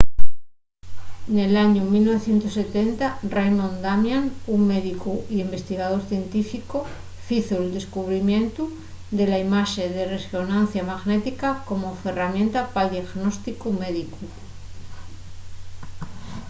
[1.35, 3.05] nel añu 1970
[3.35, 4.23] raymond damadian
[4.55, 6.77] un médicu y investigador científicu
[7.27, 8.63] fizo’l descubrimientu
[9.17, 14.25] de la imaxe de resonancia magnética como ferramienta pal diagnósticu médicu